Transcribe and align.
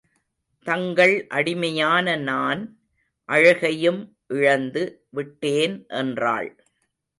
தங்கள் 0.67 1.27
அடிமையான 1.29 2.15
நான், 2.21 2.63
அழகையும் 3.29 4.01
இழந்து 4.27 4.83
விட்டேன்! 5.11 5.77
என்றாள். 5.95 6.51